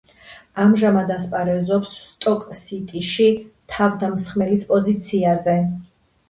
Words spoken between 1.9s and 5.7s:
„სტოკ სიტიში“ თავდამსხმელის პოზიციაზე.